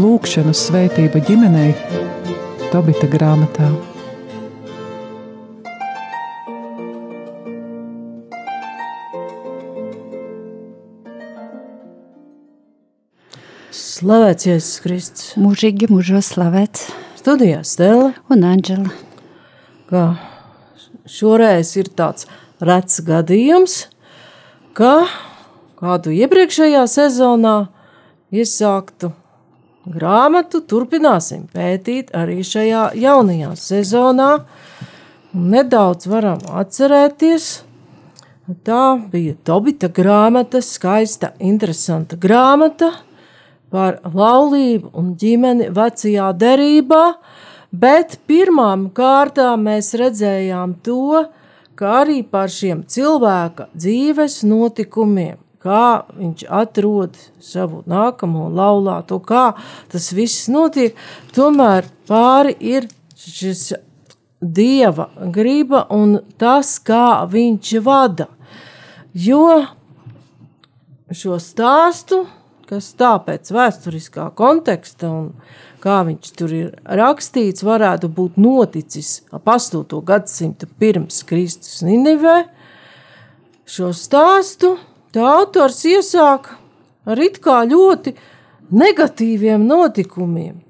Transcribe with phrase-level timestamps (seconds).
[0.00, 1.74] Lūkšanu svētība ģimenei
[2.70, 3.68] Tobita grāmatā.
[13.74, 15.28] Slavēts Jēzus Kristus.
[15.36, 16.88] Mūžīgi mūžos slavēts.
[17.20, 19.09] Studijā Stela un Anģela.
[19.90, 20.04] Kā
[21.10, 22.28] šoreiz ir tāds
[22.62, 23.88] rets gadījums,
[24.78, 25.06] ka
[25.80, 27.54] kādu iepriekšējā sezonā
[28.30, 29.10] iesāktu
[29.90, 34.30] grāmatu turpināsim pētīt arī šajā jaunajā sezonā.
[35.30, 37.50] Nedaudz varam atcerēties,
[38.66, 42.94] tā bija Tobita grāmata, skaista, interesanta grāmata–
[43.70, 47.04] par laulību un ģimeni vecajā derībā,
[47.72, 51.26] bet pirmām kārtām mēs redzējām to,
[51.78, 59.52] ka arī par šiem cilvēka dzīves notikumiem, kā viņš atrod savu nākamo laulāto, kā
[59.92, 60.96] tas viss notiek,
[61.36, 63.70] tomēr pāri ir šis
[64.40, 68.28] dieva griba un tas, kā viņš vada.
[69.12, 69.64] Jo
[71.10, 72.24] šo stāstu
[72.70, 75.30] kas tā pēc vēsturiskā konteksta un
[75.82, 80.00] kā viņš tur ir rakstīts, varētu būt noticis ap 8.
[80.06, 82.44] gadsimtu pirms Kristus Ninivē.
[83.70, 84.76] Šo stāstu
[85.14, 86.52] tā autors iesāk
[87.06, 88.14] ar it kā ļoti
[88.70, 90.60] negatīviem notikumiem.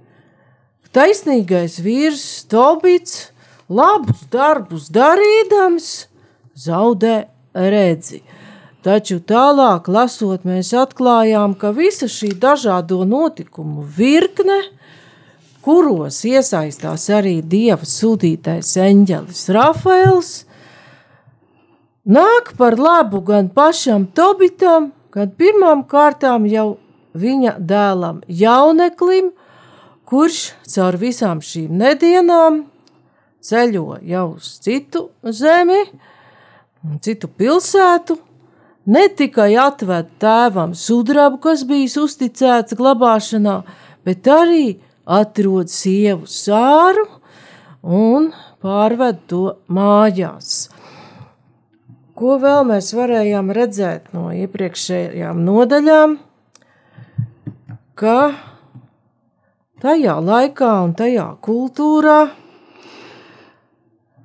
[0.90, 3.30] Taisnīgais vīrs Tobits
[3.70, 5.90] labus darbus darīdams
[6.58, 8.22] zaudē redzi.
[8.80, 14.56] Taču tālāk lasot, mēs atklājām, ka visa šī dažādo notikumu virkne,
[15.64, 20.30] kuros iesaistās arī dieva sūtītais eņģelis Rafaels,
[22.04, 26.78] nāk par labu gan pašam Tobitam, gan pirmām kārtām jau
[27.14, 29.32] viņa dēlam Jauneklim,
[30.08, 32.64] kurš caur visām šīm nedienām
[33.44, 35.80] ceļo jau uz citu zemi,
[37.04, 38.16] citu pilsētu,
[38.90, 43.60] ne tikai atved tēvam sudrabu, kas bijis uzticēts glabāšanā,
[44.04, 47.06] bet arī atrod sievu sāru
[47.82, 48.30] un
[48.60, 50.68] pārved to mājās.
[52.20, 56.18] Ko vēl mēs varējām redzēt no iepriekšējām nodaļām?
[57.96, 58.18] Ka
[59.80, 62.18] tajā laikā un tajā kultūrā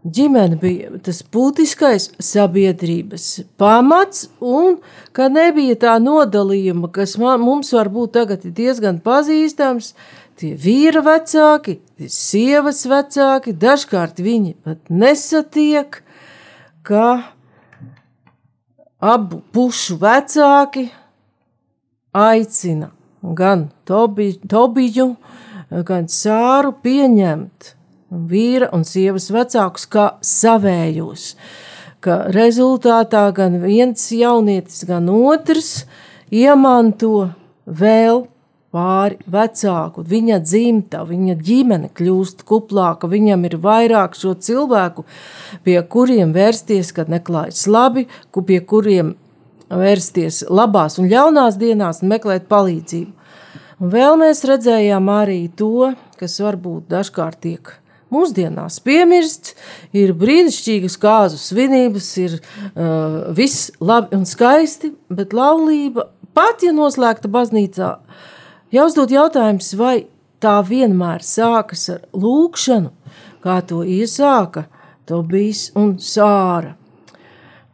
[0.05, 3.25] ģimene bija tas būtiskais sabiedrības
[3.59, 4.77] pamats, un
[5.15, 9.93] ka nebija tā nodalījuma, kas man, mums varbūt tagad ir diezgan pazīstams,
[10.39, 16.01] tie vīra vecāki, tie sievas vecāki, dažkārt viņi pat nesatiek,
[16.85, 17.07] ka
[18.99, 20.89] abu pušu vecāki
[22.15, 22.91] aicina
[23.35, 25.15] gan Tobi, Tobiju,
[25.85, 27.71] gan Sāru pieņemt
[28.29, 31.33] vīra un sievas vecākus kā savējos.
[32.05, 35.87] Ka rezultātā gan viens jaunietis, gan otrs
[36.29, 37.31] iemanto
[37.65, 38.27] vēl
[38.75, 45.05] pāri vecāku, viņa dzimta, viņa ģimene kļūst kuplāka, viņam ir vairāk šo cilvēku,
[45.63, 49.15] pie kuriem vērsties, kad neklājas labi, pie kuriem
[49.71, 53.13] vērsties labās un ļaunās dienās un meklēt palīdzību.
[53.81, 57.73] Un vēl mēs redzējām arī to, kas varbūt dažkārt tiek
[58.13, 59.55] mūsdienās piemirsts,
[59.95, 66.07] ir brīnišķīgas kāzu svinības, ir uh, viss labi un skaisti, bet laulība,
[66.37, 67.95] pat ja noslēgta baznīcā,
[68.73, 70.07] jāuzdod jautājums, vai
[70.41, 72.91] tā vienmēr sākas ar lūkšanu,
[73.45, 74.65] kā to iesāka
[75.05, 76.73] Tobijs un Sāra.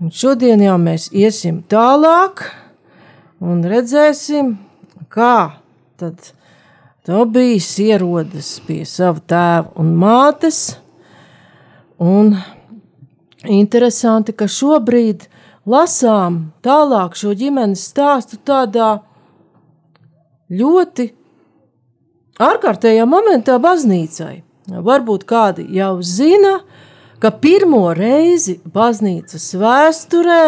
[0.01, 2.43] Un šodien jau mēs iesim tālāk
[3.39, 4.55] un redzēsim,
[5.13, 5.61] kā
[6.01, 6.31] tad
[7.07, 10.59] Tobijs ierodas pie sava tēva un mātes,
[12.01, 12.35] un
[13.47, 15.27] interesanti, ka šobrīd
[15.69, 18.99] lasām tālāk šo ģimenes stāstu tādā
[20.51, 21.07] ļoti
[22.41, 24.41] ārkārtējā momentā baznīcai.
[24.71, 26.59] Varbūt kādi jau zina,
[27.21, 30.43] ka pirmo reizi baznīcas vēsturē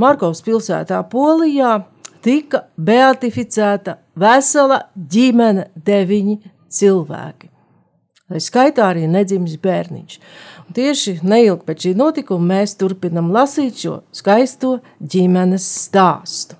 [0.00, 1.80] Markovas pilsētā Polijā
[2.24, 6.36] tika beatificēta vesela ģimene, deviņi
[6.70, 7.50] cilvēki.
[8.30, 10.18] Tā skaitā arī nedzimis bērniņš.
[10.68, 16.59] Un tieši neilgi pēc šī notikuma mēs turpinam lasīt šo skaisto ģimenes stāstu.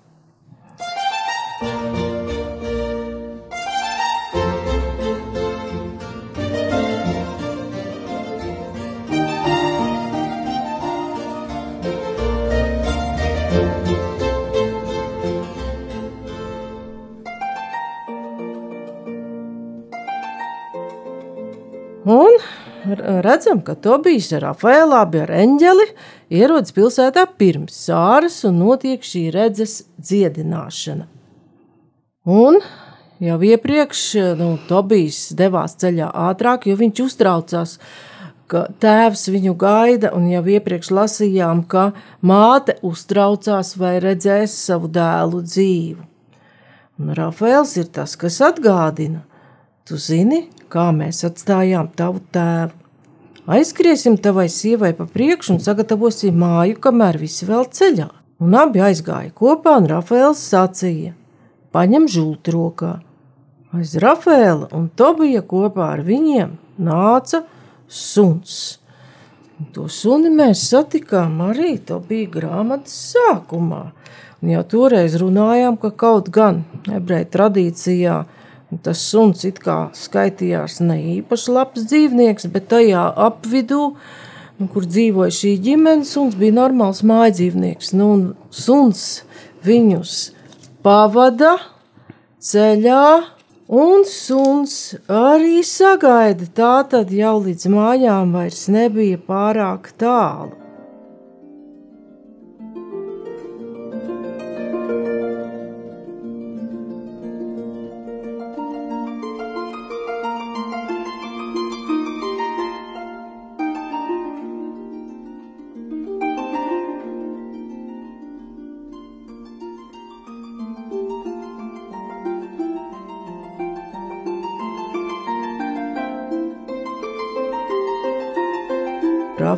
[23.25, 25.87] Redzam, ka Tobijs ar Rafaelu abi ar eņģeli
[26.41, 31.09] ierodas pilsētā pirms sāras un notiek šī redzes dziedināšana.
[32.31, 32.61] Un
[33.21, 34.05] jau iepriekš
[34.39, 37.77] nu, Tobijs devās ceļā ātrāk, jo viņš uztraucās,
[38.51, 41.91] ka tēvs viņu gaida, un jau iepriekš lasījām, ka
[42.27, 46.07] māte uztraucās vai redzēs savu dēlu dzīvu.
[47.01, 49.23] Un Rafaels ir tas, kas atgādina,
[49.89, 52.80] tu zini, kā mēs atstājām tavu tēvu.
[53.51, 58.07] Aizskriesim tavai sievai pa priekšu un sagatavosim māju, kamēr visi vēl ceļā.
[58.47, 61.17] Un abi aizgāja kopā, un Rafaels sacīja:
[61.75, 62.93] Paņem žulti rokā.
[63.75, 67.43] Aiz Rafaela un Tobija kopā ar viņiem nāca
[67.91, 68.79] suns.
[69.59, 73.89] Un to suni mēs satikām arī Tobija grāmatas sākumā.
[74.41, 78.21] Un jau toreiz runājām, ka kaut gan ebreju tradīcijā
[78.85, 83.81] Tas suns it kā skaitījās ne īpaši labs dzīvnieks, bet tajā apvidū,
[84.61, 87.91] nu, kur dzīvoja šī ģimene, suns bija normāls mājdzīvnieks.
[87.99, 88.13] Nu,
[88.55, 89.25] suns
[89.67, 90.15] viņus
[90.87, 91.57] pavada
[92.39, 93.03] ceļā,
[93.71, 94.79] un suns
[95.11, 96.47] arī sagaida.
[96.55, 100.55] Tā tad jau līdz mājām vairs nebija pārāk tālu.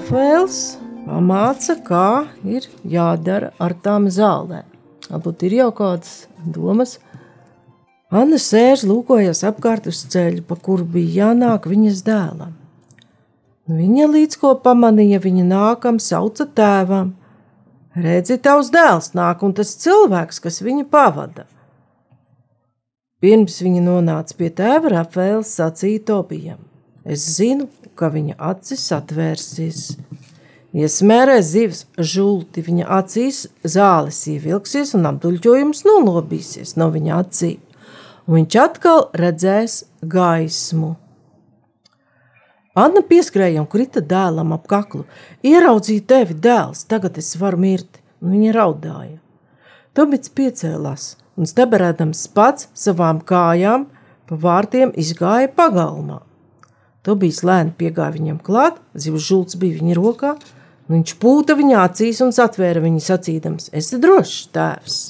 [0.03, 0.57] Rafaels
[1.07, 2.07] pamāca, kā
[2.43, 4.65] ir jādara ar tām zālēm.
[5.07, 6.97] Varbūt ir jau kādas domas.
[8.11, 12.57] Anna sēž, lūkojas apkārt uz ceļu, pa kuru bija jānāk viņas dēlam.
[13.71, 17.15] Viņa līdz ko pamanīja, viņa nākam sauca tēvam.
[17.95, 21.47] Redzi, tavs dēls nāk, un tas cilvēks, kas viņu pavada.
[23.23, 26.59] Pirms viņa nonāca pie tēva, Rafaels sacīja Tobijam:
[27.05, 27.67] Es zinu,
[27.99, 29.97] ka viņa acis atvērsies.
[30.73, 37.59] Iesmērē zivs žulti viņa acīs, zāles ievilksies un apduļķojums nolobīsies no viņa acīm,
[38.25, 39.83] un viņš atkal redzēs
[40.15, 40.95] gaismu.
[42.73, 45.03] Anna pieskrēja un krita dēlam ap kaklu.
[45.45, 49.19] Ieraudzīju tevi, dēls, tagad es varu mirt, un viņa raudāja.
[49.93, 53.91] Tobits piecēlās un steberēdams pats savām kājām
[54.25, 56.23] pa vārtiem izgāja pagalmā.
[57.03, 60.37] Tobijs lēni piegāja viņam klāt, zivs žults bija viņa rokā,
[60.93, 65.01] viņš pūta viņa acīs un satvēra viņu sacīdams: Esi drošs, tēvs!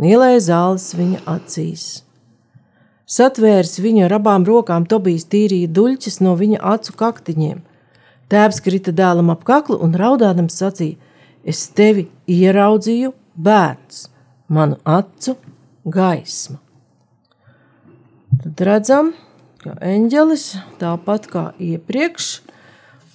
[0.00, 1.84] Nielēja zāles viņa acīs.
[3.06, 7.60] Satvērs viņu ar abām rokām, Tobijs tīrīja duļķis no viņa acu kaktiņiem.
[8.32, 10.96] Tēvs krita dēlam ap kaklu un raudādams sacīja:
[11.44, 14.08] Es tevi ieraudzīju, bērns,
[14.48, 15.36] manu acu
[15.84, 16.58] gaismu.
[18.42, 19.25] Tad redzam, ka
[19.64, 20.46] eņģelis,
[20.80, 22.40] tāpat kā iepriekš,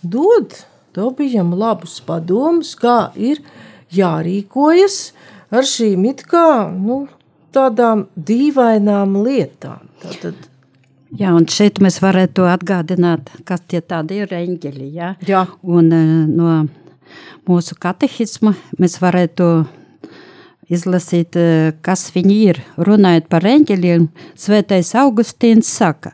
[0.02, 0.58] dod
[0.92, 3.40] Tobijam labus padomus, kā ir
[3.96, 4.98] jārīkojas
[5.56, 7.06] ar šīm it kā nu,
[7.56, 9.88] tādām dīvainām lietām.
[10.02, 10.36] Tātad,
[11.20, 14.86] Jā, un šeit mēs varētu atgādināt, kas tie tādi ir eņģeļi.
[14.96, 15.10] Ja?
[15.28, 15.44] Jā.
[15.64, 15.92] Un
[16.32, 16.54] no
[17.50, 19.50] mūsu katehisma mēs varētu
[20.72, 21.38] izlasīt,
[21.86, 22.60] kas viņi ir.
[22.80, 24.08] Runājot par eņģeļiem,
[24.40, 26.14] Svētais Augustīns saka,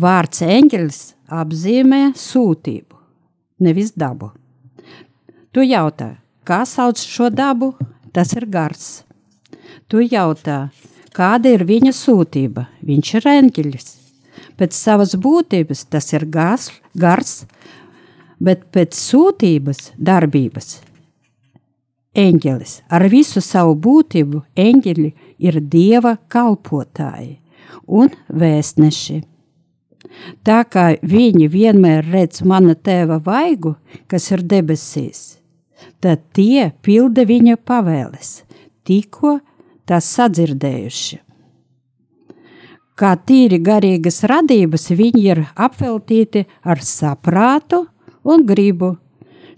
[0.00, 2.98] vārds eņģelis apzīmē sūtību,
[3.66, 4.32] nevis dabu.
[5.50, 6.14] Tu jautā,
[6.46, 7.74] kā sauc šo dabu?
[8.14, 9.04] Tas ir gars.
[9.90, 10.70] Tu jautā,
[11.14, 12.66] kāda ir viņa sūtība?
[12.86, 13.88] Viņš ir eņģelis.
[14.58, 17.44] Pēc savas būtības tas ir gars, gars
[18.40, 20.78] bet pēc sūtības darbības
[22.20, 22.80] eņģelis.
[22.92, 25.10] Ar visu savu būtību eņģeļi
[25.46, 27.38] ir dieva kalpotāji
[27.86, 29.20] un vēstneši.
[30.46, 33.76] Tā kā viņi vienmēr redz mana tēva vaigu,
[34.10, 35.38] kas ir debesīs,
[36.02, 38.40] tad tie pilda viņa pavēles,
[38.86, 39.38] tikko
[39.86, 41.20] tās sadzirdējuši.
[43.00, 47.86] Kā tīri garīgas radības, viņi ir apveltīti ar saprātu
[48.28, 48.98] un gribu.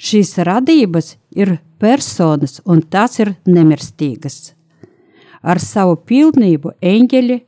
[0.02, 4.52] Šīs radības ir personas, un tās ir nemirstīgas.
[5.42, 7.38] Ar savu pilnību eņģeļi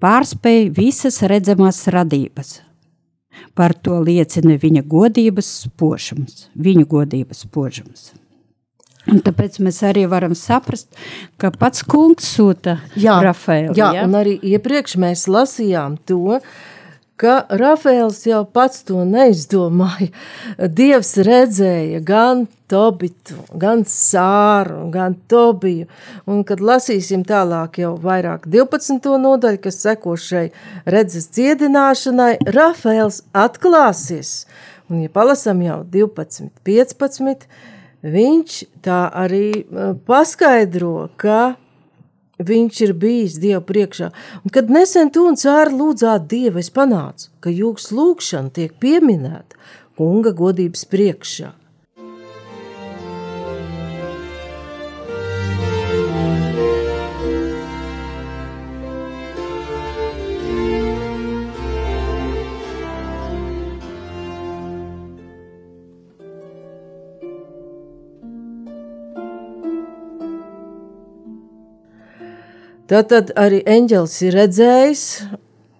[0.00, 2.60] pārspēja visas redzamās radības.
[3.56, 8.10] Par to liecina viņa godības spožums, viņa godības spožums.
[9.10, 10.90] Un tāpēc mēs arī varam saprast,
[11.40, 13.72] ka pats kungs sūta jā, Rafaelu.
[13.78, 16.38] Jā, jā, un arī iepriekš mēs lasījām to,
[17.20, 20.08] ka Rafaels jau pats to neizdomāja.
[20.80, 25.88] Dievs redzēja gan Tobitu, gan Sāru, gan Tobiju.
[26.30, 29.10] Un, kad lasīsim tālāk jau vairāk 12.
[29.20, 30.46] nodaļu, kas seko šai
[30.88, 34.46] redzes dziedināšanai, Rafaels atklāsies.
[34.88, 37.48] Un, ja palasam jau 12, 15,
[38.00, 41.59] viņš tā arī eh, paskaidro, ka
[42.46, 44.10] viņš ir bijis Dieva priekšā.
[44.44, 49.58] Un, kad nesen tu un cēri lūdzāt Dievu, es panācu, ka jūsu lūgšana tiek pieminēta
[50.00, 51.52] kunga godības priekšā.
[72.90, 75.02] Tātad arī eņģelis ir redzējis,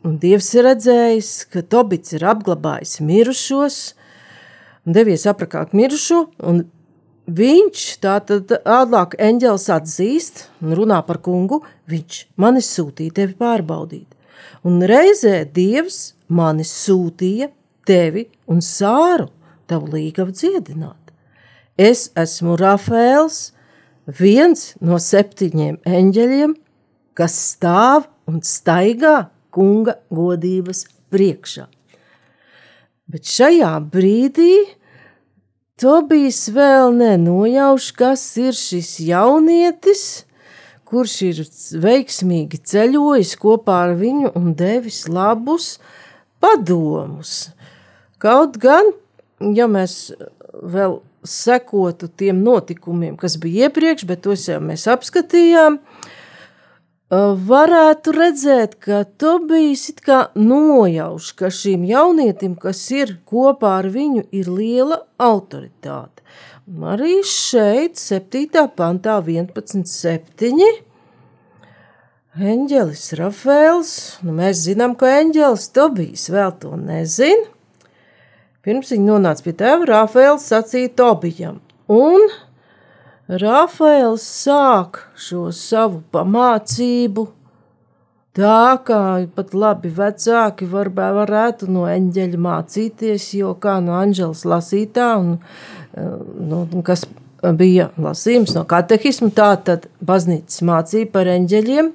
[0.06, 3.78] un Dievs ir redzējis, ka Tobits ir apglabājis mirušos
[4.86, 6.62] un devies aprakāt mirušo, un
[7.26, 14.06] viņš tātad ādlāk eņģelis atzīst un runā par kungu, viņš mani sūtīja tevi pārbaudīt.
[14.62, 17.50] Un reizē Dievs mani sūtīja
[17.90, 19.32] tevi un sāru
[19.66, 21.10] tavu līgavu dziedināt.
[21.74, 23.48] Es esmu Rafaels,
[24.06, 26.58] viens no septiņiem eņģeļiem,
[27.20, 31.66] kas stāv un staigā kunga godības priekšā.
[33.10, 34.54] Bet šajā brīdī
[35.80, 40.02] Tobijs vēl nenojauš, kas ir šis jaunietis,
[40.84, 41.40] kurš ir
[41.80, 45.70] veiksmīgi ceļojis kopā ar viņu un devis labus
[46.40, 47.48] padomus.
[48.20, 48.92] Kaut gan,
[49.56, 50.12] ja mēs
[50.52, 55.99] vēl sekotu tiem notikumiem, kas bija iepriekš, bet tos jau mēs apskatījām, uh,
[57.10, 64.28] varētu redzēt, ka Tobijs it kā nojauš, ka šīm jaunietim, kas ir kopā ar viņu,
[64.30, 66.22] ir liela autoritāte.
[66.70, 68.68] Arī šeit, 7.
[68.76, 70.86] pantā, 11.7.
[72.38, 77.48] Eņģelis Rafēls, nu mēs zinām, ka eņģelis Tobijs vēl to nezina.
[78.62, 81.58] Pirms viņa nonāca pie tēva, Rafēls sacīja Tobijam,
[81.90, 82.30] un
[83.30, 87.28] Rafaels sāk šo savu pamācību,
[88.34, 89.02] tā kā
[89.36, 95.38] pat labi vecāki varbūt varētu no eņģeļa mācīties, jo kā no Anģelas lasītā, un,
[95.94, 96.10] eh,
[96.42, 97.06] nu, kas
[97.54, 101.92] bija lasījums no katehismu, tā tad baznīcas mācīja par eņģeļiem,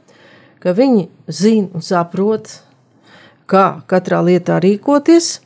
[0.64, 2.62] ka viņi zina un saprot,
[3.46, 5.42] kā katrā lietā rīkoties.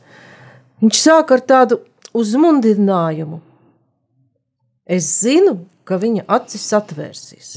[0.80, 1.82] Viņš sāk ar tādu
[2.14, 3.49] uzmundrinājumu.
[4.86, 7.52] Es zinu, ka viņa acis atvērsīs.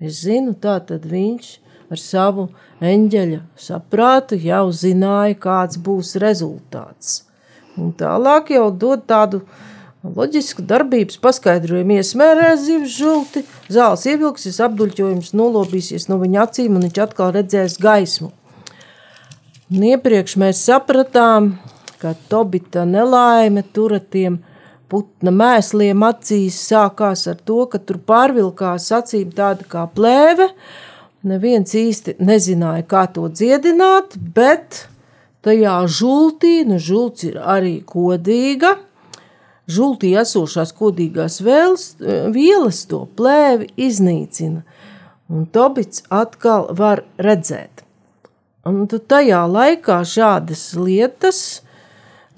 [0.00, 1.54] Es zinu, tā tad viņš
[1.88, 2.48] ar savu
[2.84, 7.24] eņģeļa saprātu jau zināja, kāds būs rezultāts.
[7.78, 9.42] Un tālāk jau dod tādu
[10.02, 11.98] loģisku darbības paskaidrojumu.
[11.98, 18.32] Iesmērē zivs žulti, zāles ievilksies, apduļķojums nolobīsies no viņa acīm un viņš atkal redzēs gaismu.
[19.68, 21.56] Un iepriekš mēs sapratām,
[22.00, 24.38] ka Tobita nelaime turatiem
[24.88, 30.50] putna mēsliem acīs sākās ar to, ka tur pārvilkās acīm tāda kā plēve.
[31.28, 34.86] Neviens īsti nezināja, kā to dziedināt, bet
[35.44, 38.76] tajā žultī, nu žults ir arī kodīga,
[39.68, 41.90] žultī esošās kodīgās vēles,
[42.34, 44.62] vielas to plēvi iznīcina.
[45.28, 47.84] Un Tobits atkal var redzēt.
[48.68, 51.42] Un tajā laikā šādas lietas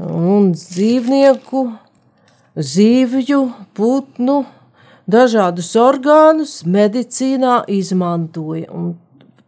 [0.00, 1.62] un dzīvnieku
[2.60, 3.40] zivju,
[3.74, 4.44] putnu,
[5.10, 8.70] dažādus orgānus medicīnā izmantoja.
[8.70, 8.94] Un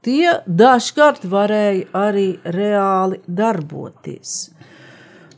[0.02, 4.52] tie dažkārt varēja arī reāli darboties.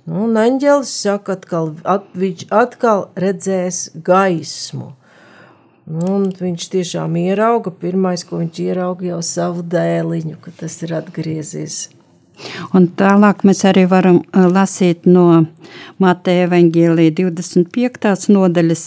[0.05, 4.91] Nu, un eņģelis saka, atkal, at, viņš atkal redzēs gaismu.
[5.85, 11.87] Nu, viņš tiešām ierauga, pirmais, ko viņš ierauga, jau savu dēliņu, ka tas ir atgriezies.
[12.75, 15.45] Un tālāk mēs arī varam lasīt no
[16.03, 18.29] Mateja Vangēlī 25.
[18.35, 18.85] nodaļas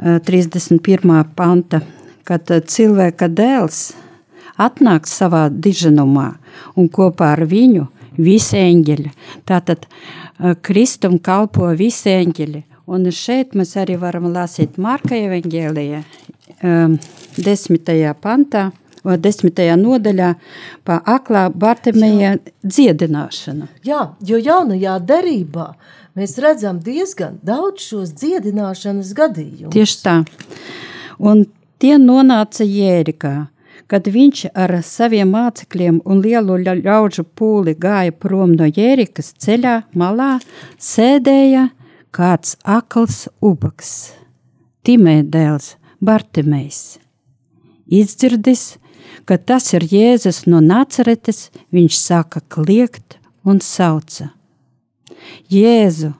[0.00, 1.24] 31.
[1.36, 1.82] panta,
[2.24, 3.90] kad cilvēka dēls
[4.60, 6.28] atnāks savā diženumā
[6.78, 7.86] un kopā ar viņu
[8.20, 9.12] visi eņģeļi.
[9.48, 9.86] Tātad
[10.64, 12.64] Kristum kalpo visi eņģeļi.
[12.90, 16.00] Un šeit mēs arī varam lasīt Marka evangēlijā,
[17.38, 18.70] desmitajā pantā,
[19.04, 20.34] desmitajā nodaļā
[20.84, 23.68] par aklā Bartimēja dziedināšanu.
[23.86, 25.70] Jā, jo jaunajā derībā
[26.18, 29.72] mēs redzam diezgan daudz šos dziedināšanas gadījumus.
[29.74, 30.18] Tieši tā.
[31.20, 31.46] Un
[31.80, 33.48] tie nonāca Jērikā,
[33.90, 40.36] Kad viņš ar saviem mācekļiem un lielu ļaužu pūli gāja prom no Jērikas ceļā malā,
[40.78, 41.64] sēdēja
[42.14, 44.12] kāds akls ubaks,
[44.86, 47.00] Timē dēls Bartimejs.
[47.90, 48.78] Izdzirdis,
[49.30, 54.32] ka tas ir Jēzus no Nacaretes, viņš sāka kliegt un sauca:
[55.46, 56.10] Jēzu,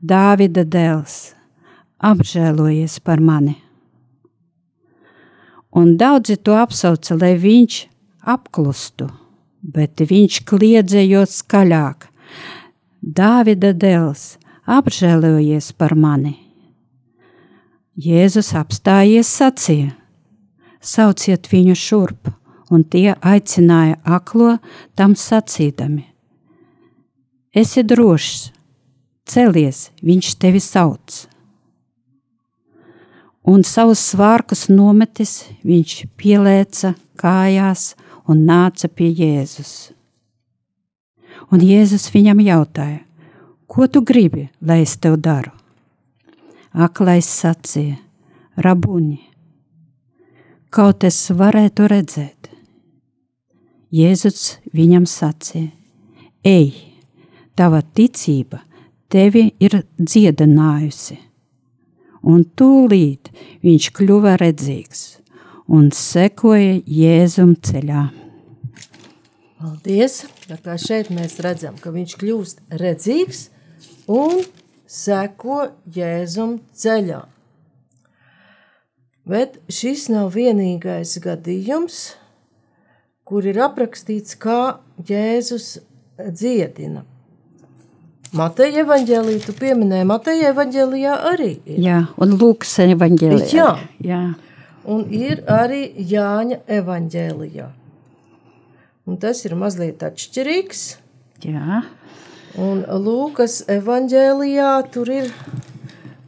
[0.00, 1.34] Dāvida dēls,
[2.00, 3.58] apžēlojies par mani!
[5.76, 7.82] Un daudzi to apsauca, lai viņš
[8.24, 9.10] apklustu,
[9.60, 12.08] bet viņš kliedzējot skaļāk:
[13.04, 16.38] Dāvida dēls, apžēlojies par mani!
[18.08, 19.92] Jēzus apstājies sacīja:
[20.80, 22.37] Sauciet viņu šurp,
[22.70, 24.58] un tie aicināja aklo
[24.98, 26.04] tam sacīdami:
[27.54, 28.50] Esi drošs,
[29.28, 31.24] celies, viņš tevi sauc!
[33.48, 37.94] Un savus svārkus nometis, viņš pielēca kājās
[38.28, 39.94] un nāca pie Jēzus.
[41.48, 43.00] Un Jēzus viņam jautāja,
[43.64, 45.54] ko tu gribi, lai es tev daru?
[46.76, 47.96] Aklais sacīja,
[48.60, 49.22] rabuni,
[50.68, 52.50] kaut es varētu redzēt.
[53.94, 55.70] Jēzus viņam sacīja,
[56.44, 56.74] ej,
[57.56, 58.60] tava ticība
[59.08, 61.16] tevi ir dziedinājusi.
[62.28, 63.30] Un tūlīt
[63.64, 65.04] viņš kļuva redzīgs
[65.72, 68.04] un sekoja Jēzum ceļā.
[69.58, 70.20] Paldies!
[70.48, 73.48] Tā šeit mēs redzam, ka viņš kļūst redzīgs
[74.12, 74.42] un
[74.88, 75.64] seko
[75.96, 77.24] Jēzum ceļā.
[79.28, 81.98] Bet šis nav vienīgais gadījums,
[83.28, 85.76] kur ir aprakstīts, kā Jēzus
[86.18, 87.04] dziedina.
[88.36, 91.78] Mateja evanģēlī, tu pieminēji, Mateja evanģēlijā arī ir.
[91.80, 93.52] Jā, un Lūkas evanģēlijā.
[93.56, 93.70] Jā.
[94.04, 94.22] Jā.
[94.88, 97.68] Un ir arī Jāņa evanģēlijā.
[99.08, 100.82] Un tas ir mazliet atšķirīgs.
[101.48, 101.82] Jā.
[102.60, 105.32] Un Lūkas evanģēlijā tur ir.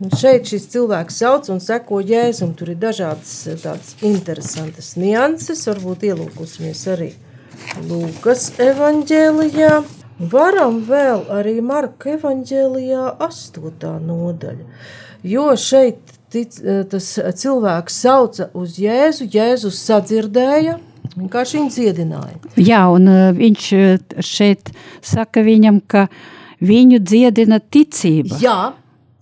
[0.00, 2.54] Un šeit šis cilvēks sauc un seko jēzum.
[2.56, 5.66] Tur ir dažādas tādas interesantas nianses.
[5.68, 7.10] Varbūt ielūkosimies arī
[7.84, 9.82] Lūkas evanģēlijā.
[10.32, 14.64] Varam vēl arī Marka evanģēlijā astotā nodaļa.
[15.28, 16.00] Jo šeit
[16.32, 16.56] tic,
[16.88, 20.78] tas cilvēks sauca uz Jēzu, Jēzus sadzirdēja,
[21.12, 22.36] vienkārši viņu dziedināja.
[22.56, 23.70] Jā, un uh, viņš
[24.24, 24.72] šeit
[25.04, 26.08] saka viņam, ka
[26.64, 28.40] viņu dziedina ticība.
[28.40, 28.60] Jā,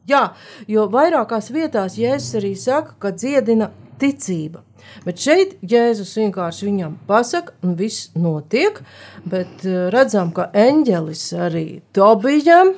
[0.09, 0.25] jā,
[0.71, 4.65] jo vairākās vietās Jēzus arī saka, ka dziedina ticība.
[5.05, 8.81] Bet šeit Jēzus vienkārši viņam pasaka, un viss notiek.
[9.29, 11.67] Bet eh, redzam, ka eņģelis arī
[11.97, 12.75] Tobijam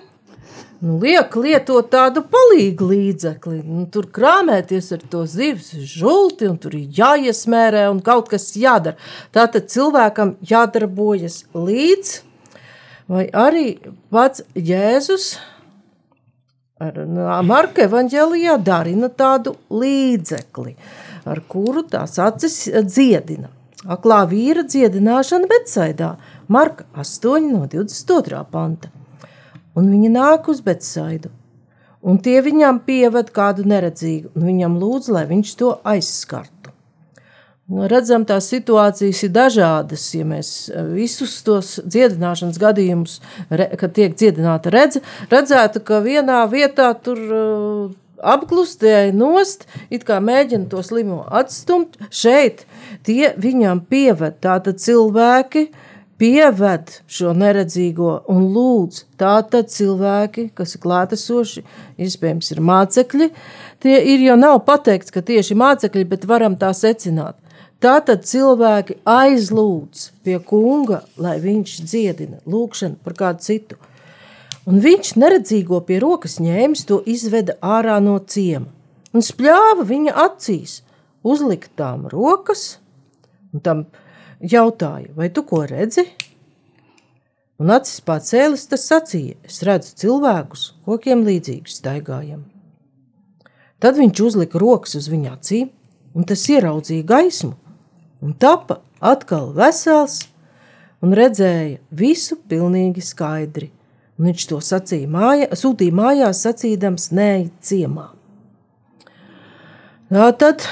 [0.81, 3.61] nu, liek lietot tādu palīgu līdzekli.
[3.65, 8.99] Nu, tur krāpēties ar to zivs žulti, un tur ir jāiesmērē un kaut kas jādara.
[9.37, 12.21] Tātad cilvēkam jādarbojas līdzi,
[13.11, 13.67] vai arī
[14.13, 15.35] pats Jēzus.
[16.81, 16.97] Ar
[17.45, 20.71] Marka evanģēlijā darina tādu līdzekli.
[21.29, 23.51] Ar kuru tās acis dziedina.
[23.85, 26.15] Aklā vīra dziedināšana Betsaidā,
[26.49, 28.41] Marka 8 no 22.
[28.53, 28.89] panta.
[29.77, 31.31] Un viņi nāk uz Betsaidu,
[32.01, 36.60] un tie viņam pieved kādu neredzīgu, un viņam lūdz, lai viņš to aizskartu.
[37.71, 40.09] Nu, redzam, tās situācijas ir dažādas.
[40.17, 40.49] Ja mēs
[40.91, 47.21] visus tos dziedināšanas gadījumus, kad tiek dziedināta redze, redzētu, ka vienā vietā tur
[48.21, 51.95] apklusēja nost, it kā mēģina to slimo atstumt.
[52.11, 52.67] Šeit
[53.07, 55.69] tie viņam pieved, tātad cilvēki
[56.21, 59.05] pieved šo neredzīgo un lūdz.
[59.21, 61.63] Tātad cilvēki, kas ir klātesoši,
[62.03, 63.31] iespējams, ir mācekļi.
[63.81, 67.39] Tie ir jau nav pateikts, ka tieši mācekļi, bet varam tā secināt.
[67.81, 73.79] Tātad cilvēki aizlūdz pie kunga, lai viņš dziedina lūgšanu par kādu citu
[74.69, 78.69] un viņš neredzīgo pie rokas ņēmis, to izveda ārā no ciema
[79.17, 80.81] un spļāva viņa acīs,
[81.27, 82.79] uzlika tām rokas
[83.55, 83.87] un tam
[84.41, 86.07] jautāja, vai tu ko redzi?
[87.61, 92.47] Un acis pacēlis, tas sacīja, es redzu cilvēkus, kokiem līdzīgus staigājam.
[93.81, 95.69] Tad viņš uzlika rokas uz viņa acīm,
[96.17, 97.53] un tas ieraudzīja gaismu,
[98.21, 100.23] un tapa atkal vesels,
[101.01, 103.71] un redzēja visu pilnīgi skaidri.
[104.21, 104.59] Un viņš to
[105.09, 108.11] māja, sūtīja mājās, sacīdams, nē, ciemā.
[110.11, 110.67] Tā tad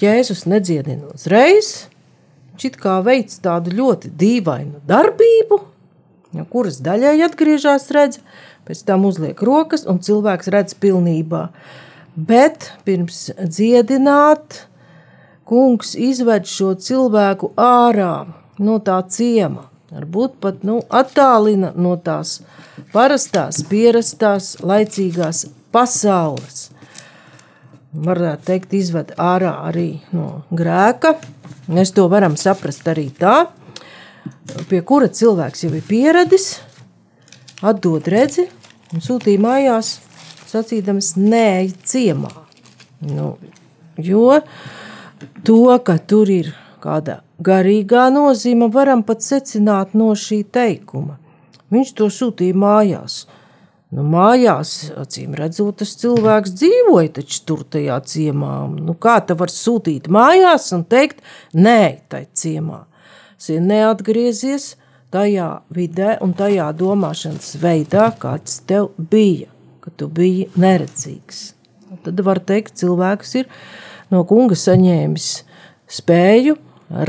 [0.00, 1.86] Jēzus nedziedina uzreiz,
[2.58, 5.58] šit kā veids tādu ļoti dīvainu darbību,
[6.34, 8.18] ja kuras daļai atgriežas redz,
[8.66, 11.50] pēc tam uzliek rokas un cilvēks redz pilnībā.
[12.16, 14.64] Bet pirms dziedināt,
[15.48, 18.12] kungs izved šo cilvēku ārā
[18.60, 19.68] no tā ciema.
[19.88, 22.42] Varbūt pat nu, attālina no tās
[22.92, 26.68] parastās, pierastās, laicīgās pasaules.
[27.96, 31.14] Varētu teikt, izved ārā arī no grēka.
[31.72, 33.48] Mēs to varam saprast arī tā,
[34.68, 36.50] pie kura cilvēks jau ir pieradis,
[37.64, 38.46] atdod redzi
[38.92, 39.94] un sūtīja mājās,
[40.48, 41.48] sacīdams, nē,
[41.88, 42.32] ciemā.
[43.08, 43.36] Nu,
[43.96, 44.38] jo
[45.44, 46.52] to, ka tur ir
[46.82, 51.18] kāda garīgā nozīme, varam pat secināt no šī teikuma.
[51.74, 53.26] Viņš to sūtīja mājās.
[53.88, 58.52] Nu, mājās, acīm redzot, tas cilvēks dzīvoja taču tur tajā ciemā.
[58.76, 61.22] Nu, kā te var sūtīt mājās un teikt,
[61.56, 62.82] nē, tai ciemā?
[63.48, 64.74] Ir neatgriezies
[65.14, 69.48] tajā vidē un tajā domāšanas veidā, kāds tev bija,
[69.84, 71.54] kad tu biji neredzīgs.
[71.88, 73.48] Un tad var teikt, cilvēks ir
[74.14, 75.28] no kunga saņēmis
[75.98, 76.56] spēju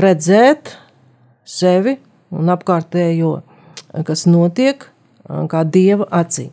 [0.00, 0.74] redzēt
[1.48, 1.96] sevi
[2.30, 3.40] un apkārtējo,
[4.06, 4.86] kas notiek,
[5.50, 6.52] kā dieva acīm.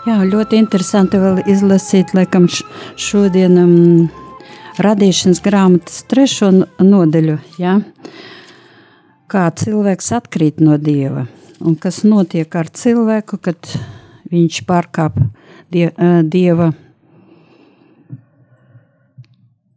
[0.00, 2.46] Jā, ļoti interesanti vēl izlasīt, laikam,
[2.96, 3.72] šodien um,
[4.80, 6.48] radīšanas grāmatas trešo
[6.80, 7.34] nodaļu.
[7.60, 7.74] Ja?
[9.28, 11.26] Kā cilvēks atkrīt no dieva
[11.60, 13.74] un kas notiek ar cilvēku, kad
[14.32, 15.20] viņš pārkāp
[15.68, 16.70] die, uh, dieva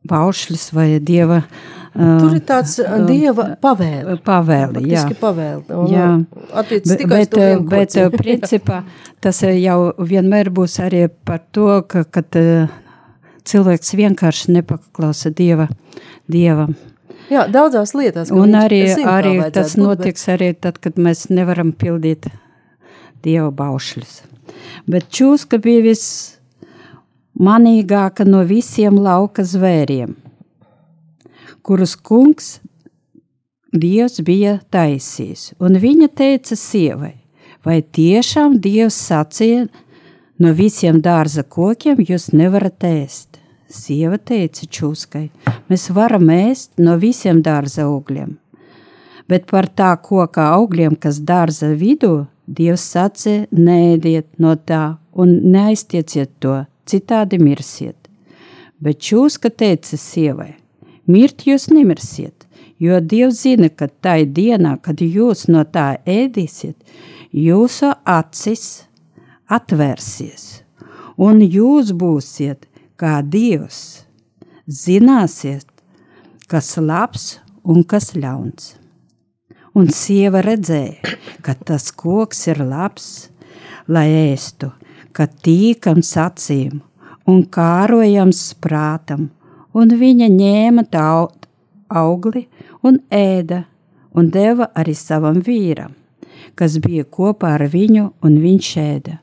[0.09, 4.15] paušļus vai dieva uh, Tur ir tāds dieva pavēle.
[4.25, 5.03] Pavēle, jā.
[5.19, 5.81] pavēle.
[5.91, 6.07] Jā.
[6.57, 7.35] Attiec tikai bet,
[7.69, 8.79] bet, bet principā
[9.21, 12.33] tas jau vienmēr būs arī par to, ka, kad
[13.45, 15.69] cilvēks vienkārši nepaklausa dieva,
[16.25, 16.73] dievam.
[17.29, 18.33] Jā, daudzās lietās.
[18.33, 20.33] Un arī, arī tas būt, notiks bet...
[20.33, 22.25] arī tad, kad mēs nevaram pildīt
[23.23, 24.17] dieva baušļus.
[24.89, 25.85] Bet čūska bija
[27.33, 30.15] vismanīgāka no visiem lauka zvēriem
[31.63, 32.59] kurus kungs
[33.73, 35.55] Dievs bija taisījis.
[35.57, 37.15] Un viņa teica sievai,
[37.65, 39.63] vai tiešām Dievs sacīja,
[40.37, 43.39] no visiem dārza kokiem jūs nevarat ēst?
[43.73, 45.23] Sieva teica čūskai,
[45.71, 48.35] mēs varam ēst no visiem dārza augļiem.
[49.25, 56.35] Bet par tā koka augļiem, kas dārza vidū, Dievs sacīja, nēdiet no tā un neaiztieciet
[56.43, 57.97] to, citādi mirsiet.
[58.83, 60.53] Bet čūska teica sievai,
[61.03, 62.45] Mirt jūs nemirsiet,
[62.79, 66.77] jo Dievs zina, ka tai dienā, kad jūs no tā ēdīsiet,
[67.35, 68.85] jūsu acis
[69.51, 70.63] atvērsies,
[71.19, 74.05] un jūs būsiet kā Dievs.
[74.63, 75.67] Zināsiet,
[76.47, 77.33] kas labs
[77.67, 78.77] un kas ļauns.
[79.75, 83.27] Un sieva redzēja, ka tas koks ir labs,
[83.91, 84.71] lai ēstu,
[85.13, 86.81] ka tīkams acīm
[87.29, 89.29] un kārojams prātam
[89.73, 91.49] un viņa ņēma tautu
[91.89, 92.47] augli
[92.85, 93.63] un ēda,
[94.13, 95.93] un deva arī savam vīram,
[96.57, 99.17] kas bija kopā ar viņu, un viņš ēda,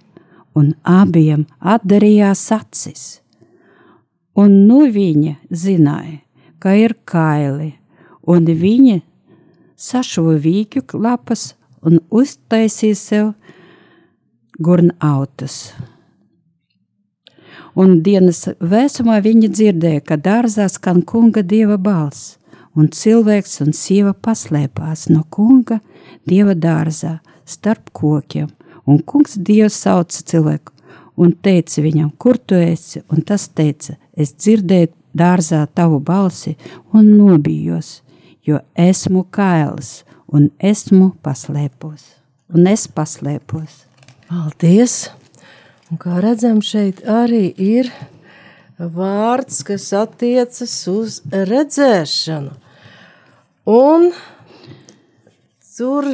[0.59, 3.05] un abiem atdarījās acis.
[4.39, 6.21] Un nu viņa zināja,
[6.63, 7.75] ka ir kaili,
[8.27, 9.01] un viņa
[9.81, 13.33] sašuva vīķu lapas un uztaisīja sev
[14.63, 15.63] gurnautus
[17.79, 22.37] un dienas vēsumā viņa dzirdēja, ka dārzā skan kunga dieva balss,
[22.75, 25.81] un cilvēks un sieva paslēpās no kunga
[26.29, 28.49] dieva dārzā starp kokiem,
[28.87, 30.75] un kungs dievs sauca cilvēku
[31.21, 36.57] un teica viņam, kur tu esi, un tas teica, es dzirdēju dārzā tavu balsi
[36.95, 38.01] un nobijos,
[38.47, 42.07] jo esmu kails un esmu paslēpos,
[42.55, 43.90] un es paslēpos.
[44.31, 45.09] Paldies!
[45.91, 47.89] Un kā redzam, šeit arī ir
[48.79, 51.17] vārds, kas attiecas uz
[51.51, 52.53] redzēšanu.
[53.75, 54.07] Un
[55.75, 56.07] tur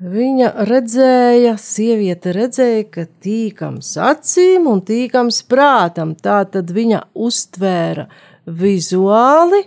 [0.00, 6.16] viņa redzēja, sieviete redzēja, ka tīkams acīm un tīkams prātam.
[6.16, 8.08] Tā tad viņa uztvēra
[8.48, 9.66] vizuāli,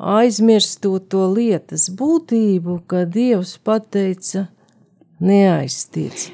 [0.00, 4.48] aizmirstot to lietas būtību, ka Dievs pateica,
[5.20, 6.32] neaiztiec.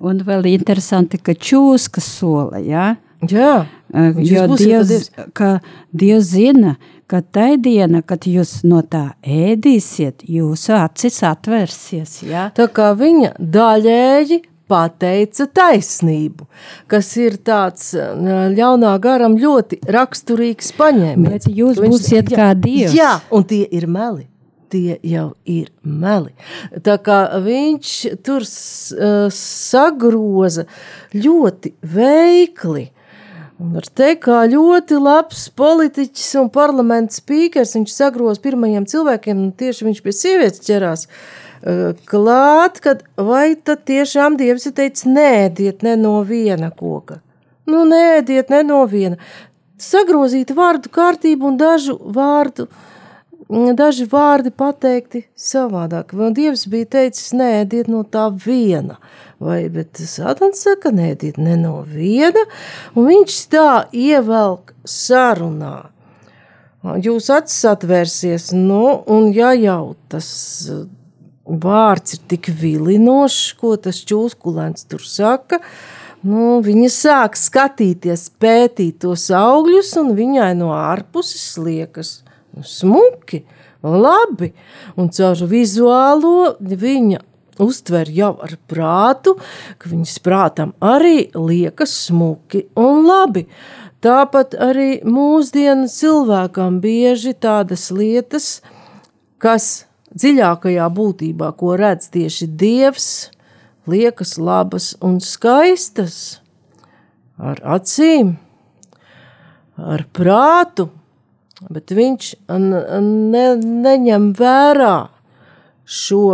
[0.00, 2.94] Un vēl interesanti, ka čūska sola, ja?
[3.28, 3.66] Jā,
[4.16, 5.10] jo Dievs,
[5.92, 6.78] Dievs zina,
[7.10, 12.14] ka tai diena, kad jūs no tā ēdīsiet, jūsu acis atvērsies.
[12.30, 12.46] Ja?
[12.56, 16.46] Tā kā viņa daļēji pateica taisnību,
[16.88, 21.44] kas ir tāds ļaunā garam ļoti raksturīgs paņēmiens.
[21.50, 22.96] Bet jūs būsiet kā dievs.
[22.96, 24.29] Jā, un tie ir meli.
[24.70, 26.30] Tie jau ir meli.
[26.86, 30.68] Tā kā viņš tur sagroza
[31.10, 32.86] ļoti veikli.
[33.60, 39.50] Un var teikt, kā ļoti labs politiķis un parlaments spīkers, viņš sagroza pirmajiem cilvēkiem, un
[39.52, 41.04] tieši viņš pie sievietes ķerās.
[41.04, 41.50] Uh,
[42.08, 47.20] klāt, kad vai tad tiešām Dievs ir teicis, nēdiet ne no viena koka.
[47.68, 49.20] Nu, nēdiet ne no viena.
[49.80, 52.68] Sagrozīt vārdu kārtību un dažu vārdu,
[53.50, 56.14] daži vārdi pateikti savādāk.
[56.14, 59.00] Vai Dievs bija teicis, nēdiet no tā viena,
[59.42, 59.64] vai,
[59.98, 62.44] Sātans saka, nēdiet ne no viena,
[62.94, 65.90] un viņš tā ievelk sarunā.
[66.80, 70.30] Jūs acis atvērsies, nu, un ja jau tas
[71.44, 75.60] vārds ir tik vilinošs, ko tas čūskulēns tur saka.
[76.22, 82.20] Nu, viņa sāk skatīties, pētīt tos augļus, un viņai no ārpuses liekas
[82.64, 83.44] smuki,
[83.82, 84.52] labi.
[84.96, 87.20] Un caur vizuālo viņa
[87.60, 89.36] uztver jau ar prātu,
[89.78, 93.46] ka viņas prātam arī liekas smuki un labi.
[94.00, 98.62] Tāpat arī mūsdienu cilvēkam bieži tādas lietas,
[99.36, 99.84] kas
[100.16, 103.10] dziļākajā būtībā, ko redz tieši Dievs,
[103.90, 106.40] liekas labas un skaistas,
[107.36, 108.38] ar acīm,
[109.76, 110.88] ar prātu,
[111.68, 114.96] bet viņš ne, neņem vērā
[115.84, 116.24] šo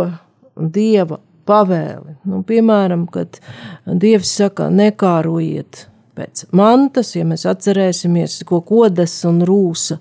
[0.57, 2.17] Dieva pavēli.
[2.27, 3.39] Nu, piemēram, kad
[3.85, 5.85] Dievs saka, nekārojiet
[6.17, 9.99] pēc mantas, ja mēs atcerēsimies, ko kodas un rūsa,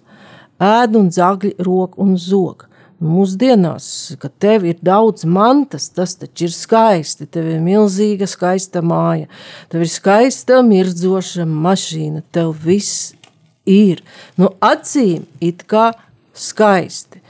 [0.63, 2.67] ēd un zagļi, rok un zog.
[2.97, 3.87] Mūsdienās,
[4.23, 7.27] kad tev ir daudz mantas, tas taču ir skaisti.
[7.29, 9.29] Tev ir milzīga, skaista māja,
[9.69, 12.25] tev ir skaista, mirdzoša mašīna.
[12.33, 13.11] Tev viss
[13.67, 14.03] ir
[14.41, 15.91] no acīm it kā
[16.37, 17.23] skaisti.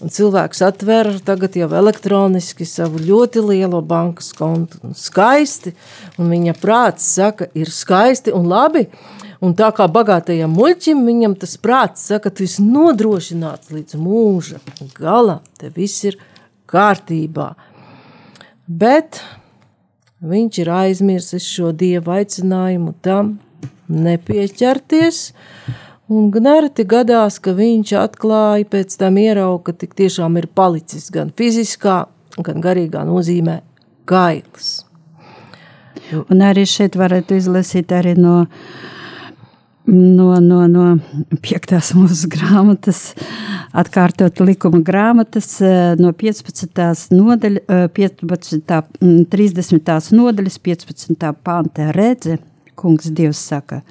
[0.00, 4.94] Un cilvēks atver tagad jau elektroniski savu ļoti lielo bankas kontu.
[4.96, 5.74] Skaisti,
[6.16, 8.86] un viņa prāts saka, ir skaisti un labi.
[9.44, 14.60] Un tā kā bagātajam muļķim, viņam tas prāts saka, ka tu esi nodrošināts līdz mūža
[14.96, 16.16] galam, te viss ir
[16.68, 17.50] kārtībā.
[18.68, 19.20] Bet
[20.20, 23.38] viņš ir aizmirsis šo dievu aicinājumu tam
[23.90, 25.22] nepieķerties,
[26.10, 31.34] un gnerti gadās, ka viņš atklāja pēc tam ierauga, ka tik tiešām ir palicis gan
[31.36, 32.04] fiziskā,
[32.40, 33.60] gan garīgā nozīmē
[34.10, 34.80] gailis.
[36.26, 38.40] Un arī šeit varētu izlasīt arī no
[39.90, 40.84] no, no, no
[41.42, 43.14] piektās mūsu grāmatas,
[43.76, 47.10] atkārtot likuma grāmatas, eh, no 15.
[47.14, 48.76] nodaļa, 15.
[49.32, 50.12] 30.
[50.16, 51.32] nodaļas, 15.
[51.44, 52.38] panta redze.
[52.80, 53.82] Kungs Dievs saka,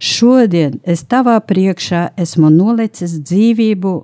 [0.00, 3.96] šodien es tavā priekšā esmu nolicis dzīvību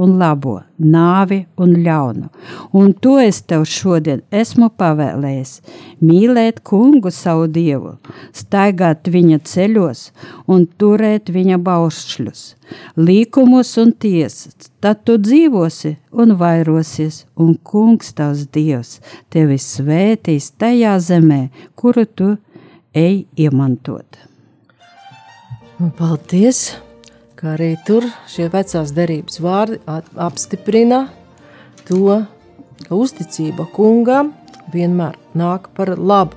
[0.00, 2.28] un labo, nāvi un ļaunu.
[2.76, 5.52] Un to es tev šodien esmu pavēlējis-
[6.08, 7.96] mīlēt kungu savu dievu,
[8.32, 10.10] staigāt viņa ceļos
[10.48, 12.42] un turēt viņa baušļus,
[12.96, 14.70] līkumus un tiesas.
[14.80, 22.38] Tad tu dzīvosi un vairosies, un kungs tavs dievs tevi svētīs tajā zemē, kuru tu
[22.94, 24.20] ej iemantot.
[25.98, 26.70] Paldies!
[27.40, 29.78] kā arī tur šie vecās derības vārdi
[30.20, 31.06] apstiprina
[31.88, 32.18] to,
[32.84, 34.34] ka uzticība kungam
[34.74, 36.36] vienmēr nāk par labu.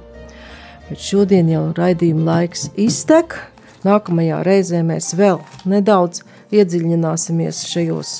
[0.87, 3.35] Bet šodien jau raidījuma laiks iztek.
[3.83, 6.23] Nākamajā reizē mēs vēl nedaudz
[6.55, 8.13] iedziļināsimies šajos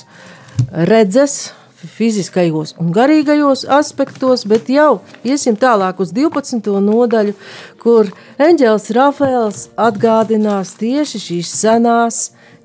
[0.90, 1.54] redzes,
[1.90, 6.70] fiziskajos un garīgajos aspektos, bet jau iesim tālāk uz 12.
[6.84, 7.34] nodaļu,
[7.82, 12.22] kur eņģēlis Rafaels atgādinās tieši šīs senās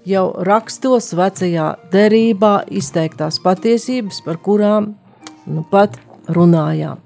[0.08, 4.94] jau rakstos vecajā derībā izteiktās patiesības, par kurām
[5.50, 7.02] nu pat runājām.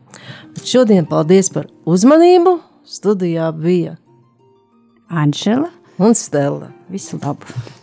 [0.54, 2.60] Bet šodien paldies par uzmanību.
[2.84, 3.96] Studijā bija
[5.10, 6.74] Anžela un Stela.
[6.92, 7.83] Visu labu!